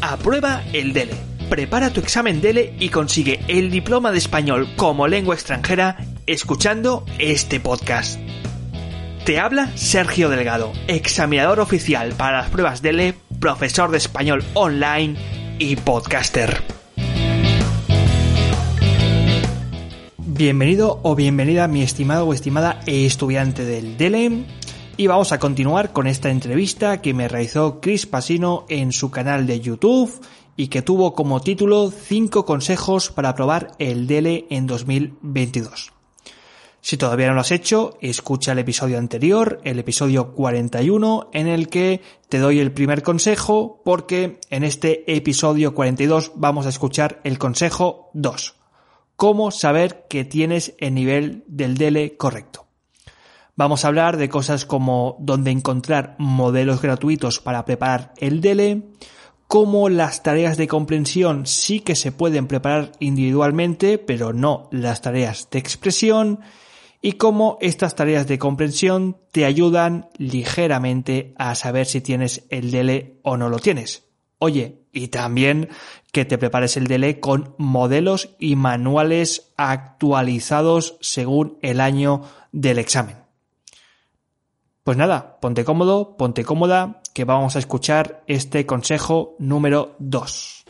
[0.00, 1.14] Aprueba el DELE.
[1.50, 7.60] Prepara tu examen DELE y consigue el diploma de español como lengua extranjera escuchando este
[7.60, 8.18] podcast.
[9.24, 15.16] Te habla Sergio Delgado, examinador oficial para las pruebas DELE, profesor de español online
[15.58, 16.62] y podcaster.
[20.16, 24.44] Bienvenido o bienvenida mi estimado o estimada estudiante del DELE
[24.98, 29.46] y vamos a continuar con esta entrevista que me realizó Chris Pasino en su canal
[29.46, 30.12] de YouTube
[30.56, 35.92] y que tuvo como título 5 consejos para probar el DELE en 2022.
[36.80, 41.68] Si todavía no lo has hecho, escucha el episodio anterior, el episodio 41, en el
[41.68, 47.38] que te doy el primer consejo, porque en este episodio 42 vamos a escuchar el
[47.38, 48.56] consejo 2.
[49.14, 52.67] Cómo saber que tienes el nivel del DELE correcto.
[53.58, 58.84] Vamos a hablar de cosas como dónde encontrar modelos gratuitos para preparar el DELE,
[59.48, 65.50] cómo las tareas de comprensión sí que se pueden preparar individualmente, pero no las tareas
[65.50, 66.38] de expresión,
[67.02, 73.18] y cómo estas tareas de comprensión te ayudan ligeramente a saber si tienes el DELE
[73.24, 74.04] o no lo tienes.
[74.38, 75.68] Oye, y también
[76.12, 83.27] que te prepares el DELE con modelos y manuales actualizados según el año del examen.
[84.88, 90.64] Pues nada, ponte cómodo, ponte cómoda, que vamos a escuchar este consejo número 2.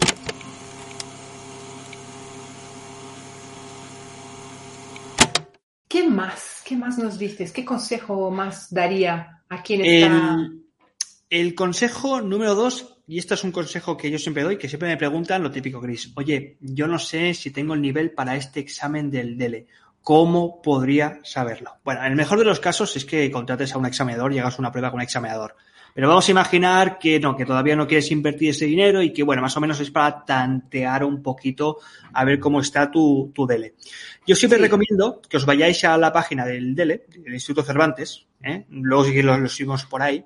[5.87, 6.63] ¿Qué más?
[6.65, 7.53] ¿Qué más nos dices?
[7.53, 10.35] ¿Qué consejo más daría a quien está...
[10.35, 10.65] El,
[11.31, 14.89] el consejo número 2, y esto es un consejo que yo siempre doy, que siempre
[14.89, 16.11] me preguntan lo típico, Chris.
[16.17, 19.69] Oye, yo no sé si tengo el nivel para este examen del DELE
[20.03, 21.77] ¿Cómo podría saberlo?
[21.85, 24.59] Bueno, en el mejor de los casos es que contrates a un examinador y hagas
[24.59, 25.55] una prueba con un examinador.
[25.95, 29.23] Pero vamos a imaginar que no, que todavía no quieres invertir ese dinero y que,
[29.23, 31.79] bueno, más o menos es para tantear un poquito
[32.13, 33.75] a ver cómo está tu, tu DELE.
[34.27, 38.65] Yo siempre recomiendo que os vayáis a la página del DELE, del Instituto Cervantes, ¿eh?
[38.71, 40.25] luego si lo, lo subimos por ahí,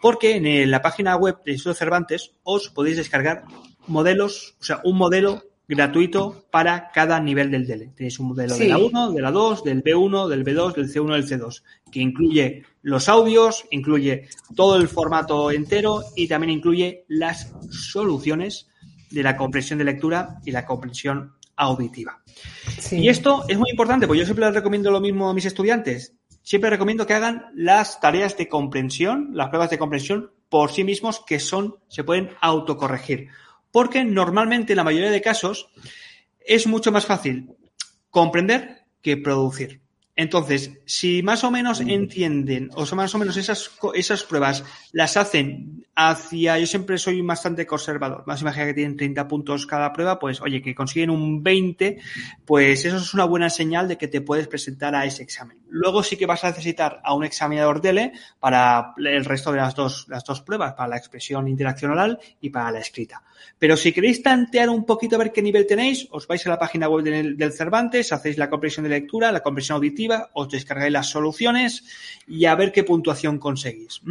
[0.00, 3.44] porque en la página web del Instituto Cervantes os podéis descargar
[3.86, 7.92] modelos, o sea, un modelo gratuito para cada nivel del DELE.
[7.94, 8.64] Tenéis un modelo sí.
[8.64, 12.00] de la 1, de la 2, del B1, del B2, del C1, del C2, que
[12.00, 18.68] incluye los audios, incluye todo el formato entero y también incluye las soluciones
[19.10, 22.20] de la comprensión de lectura y la comprensión auditiva.
[22.78, 22.98] Sí.
[22.98, 26.16] Y esto es muy importante, porque yo siempre les recomiendo lo mismo a mis estudiantes.
[26.42, 31.22] Siempre recomiendo que hagan las tareas de comprensión, las pruebas de comprensión por sí mismos
[31.24, 33.28] que son, se pueden autocorregir
[33.72, 35.68] porque normalmente en la mayoría de casos
[36.40, 37.48] es mucho más fácil
[38.10, 39.79] comprender que producir.
[40.20, 45.86] Entonces, si más o menos entienden, o más o menos esas, esas pruebas las hacen
[45.96, 50.42] hacia, yo siempre soy bastante conservador, más imagina que tienen 30 puntos cada prueba, pues
[50.42, 51.98] oye, que consiguen un 20,
[52.44, 55.58] pues eso es una buena señal de que te puedes presentar a ese examen.
[55.70, 59.74] Luego sí que vas a necesitar a un examinador DELE para el resto de las
[59.74, 63.22] dos, las dos pruebas, para la expresión interacción oral y para la escrita.
[63.58, 66.58] Pero si queréis tantear un poquito a ver qué nivel tenéis, os vais a la
[66.58, 70.92] página web del, del Cervantes, hacéis la comprensión de lectura, la comprensión auditiva, os descargáis
[70.92, 71.84] las soluciones
[72.26, 74.02] y a ver qué puntuación conseguís.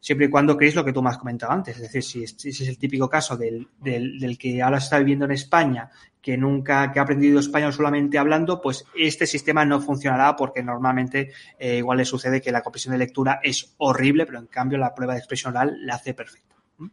[0.00, 1.76] Siempre y cuando creéis lo que tú me has comentado antes.
[1.76, 5.24] Es decir, si ese es el típico caso del, del, del, que ahora está viviendo
[5.24, 5.90] en España,
[6.26, 11.32] que nunca, que ha aprendido español solamente hablando, pues este sistema no funcionará porque normalmente
[11.58, 14.94] eh, igual le sucede que la comprensión de lectura es horrible, pero en cambio la
[14.94, 16.45] prueba de expresión oral la hace perfecta.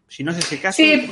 [0.07, 0.77] Si no es ese caso.
[0.77, 1.09] Sí,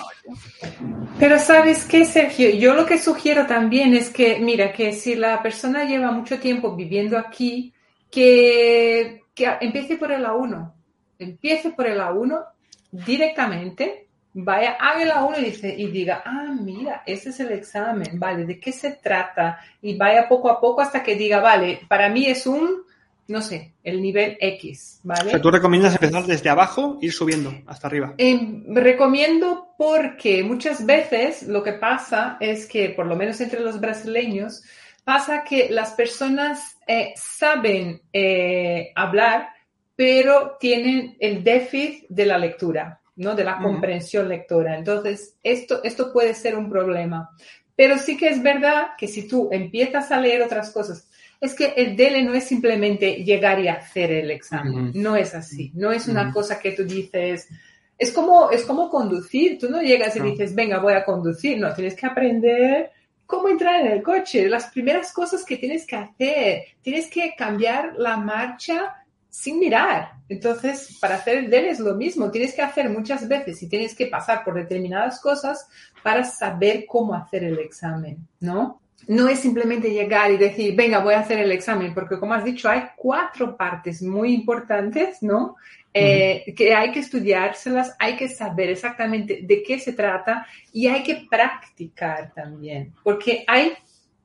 [1.19, 5.41] pero sabes qué, Sergio, yo lo que sugiero también es que, mira, que si la
[5.41, 7.73] persona lleva mucho tiempo viviendo aquí,
[8.09, 10.71] que, que empiece por el A1,
[11.19, 12.45] empiece por el A1
[12.91, 18.19] directamente, vaya, haga el A1 y, dice, y diga, ah, mira, ese es el examen,
[18.19, 19.59] vale, ¿de qué se trata?
[19.81, 22.83] Y vaya poco a poco hasta que diga, vale, para mí es un
[23.27, 25.27] no sé, el nivel X, ¿vale?
[25.27, 28.13] O sea, tú recomiendas empezar desde abajo e ir subiendo hasta arriba.
[28.17, 33.79] Eh, recomiendo porque muchas veces lo que pasa es que, por lo menos entre los
[33.79, 34.63] brasileños,
[35.03, 39.49] pasa que las personas eh, saben eh, hablar,
[39.95, 43.35] pero tienen el déficit de la lectura, ¿no?
[43.35, 44.77] De la comprensión lectora.
[44.77, 47.29] Entonces, esto, esto puede ser un problema.
[47.75, 51.09] Pero sí que es verdad que si tú empiezas a leer otras cosas,
[51.41, 54.91] es que el DELE no es simplemente llegar y hacer el examen.
[54.93, 55.71] No es así.
[55.73, 57.49] No es una cosa que tú dices,
[57.97, 59.57] es como, es como conducir.
[59.57, 61.57] Tú no llegas y dices, venga, voy a conducir.
[61.59, 62.91] No, tienes que aprender
[63.25, 64.47] cómo entrar en el coche.
[64.47, 68.97] Las primeras cosas que tienes que hacer, tienes que cambiar la marcha
[69.27, 70.11] sin mirar.
[70.29, 72.29] Entonces, para hacer el DEL es lo mismo.
[72.29, 75.67] Tienes que hacer muchas veces y tienes que pasar por determinadas cosas
[76.03, 78.79] para saber cómo hacer el examen, ¿no?
[79.07, 82.43] No es simplemente llegar y decir, venga, voy a hacer el examen, porque como has
[82.43, 85.55] dicho, hay cuatro partes muy importantes, ¿no?
[85.93, 91.03] Eh, que hay que estudiárselas, hay que saber exactamente de qué se trata y hay
[91.03, 93.73] que practicar también, porque hay,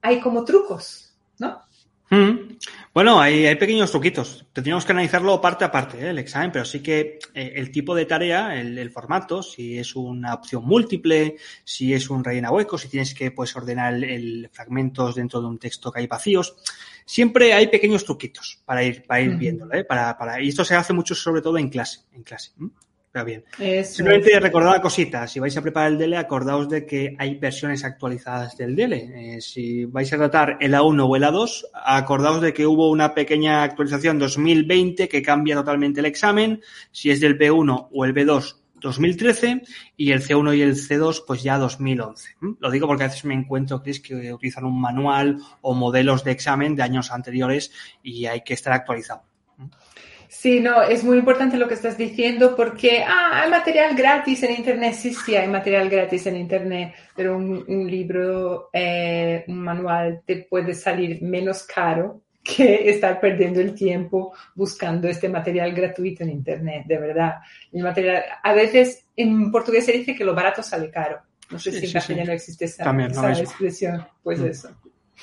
[0.01, 1.66] hay como trucos, ¿no?
[2.09, 2.57] Mm.
[2.95, 4.47] Bueno, hay, pequeños truquitos.
[4.53, 6.11] Tendríamos que analizarlo parte a parte, ¿eh?
[6.11, 10.35] el examen, pero sí que eh, el tipo de tarea, el, formato, si es una
[10.35, 15.41] opción múltiple, si es un rellena hueco, si tienes que pues, ordenar el, fragmentos dentro
[15.41, 16.57] de un texto que hay vacíos,
[17.05, 19.85] siempre hay pequeños truquitos para ir, para ir viéndolo, ¿eh?
[19.85, 22.53] para, para, y esto se hace mucho sobre todo en clase, en clase
[23.25, 23.45] bien.
[23.85, 27.85] Simplemente recordad una cosita, si vais a preparar el DELE, acordaos de que hay versiones
[27.85, 29.37] actualizadas del DELE.
[29.37, 33.15] Eh, si vais a tratar el A1 o el A2, acordaos de que hubo una
[33.15, 36.61] pequeña actualización 2020 que cambia totalmente el examen,
[36.91, 39.63] si es del B1 o el B2 2013
[39.97, 42.37] y el C1 y el C2 pues ya 2011.
[42.59, 46.33] Lo digo porque a veces me encuentro es que utilizan un manual o modelos de
[46.33, 47.73] examen de años anteriores
[48.03, 49.23] y hay que estar actualizado.
[50.29, 54.57] Sí, no, es muy importante lo que estás diciendo porque, ah, hay material gratis en
[54.57, 54.95] Internet.
[54.95, 60.75] Sí, sí, hay material gratis en Internet, pero un, libro, eh, un manual te puede
[60.75, 66.99] salir menos caro que estar perdiendo el tiempo buscando este material gratuito en Internet, de
[66.99, 67.35] verdad.
[67.73, 71.21] El material, a veces en portugués se dice que lo barato sale caro.
[71.51, 72.85] No sé si en castellano existe esa,
[73.39, 74.07] expresión.
[74.23, 74.47] Pues mm.
[74.47, 74.71] eso.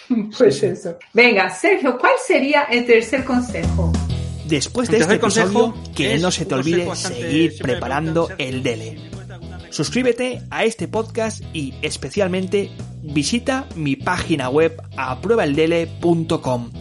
[0.38, 0.98] Pues eso.
[1.14, 3.92] Venga, Sergio, ¿cuál sería el tercer consejo?
[4.45, 8.98] Después de este consejo, que no se te olvide seguir preparando el DELE.
[9.69, 16.72] Suscríbete a este podcast y especialmente visita mi página web apruebaeldele.com.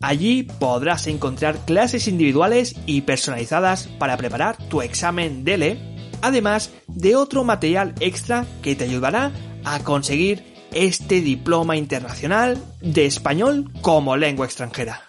[0.00, 5.78] Allí podrás encontrar clases individuales y personalizadas para preparar tu examen DELE,
[6.22, 9.32] además de otro material extra que te ayudará
[9.64, 15.08] a conseguir este diploma internacional de español como lengua extranjera.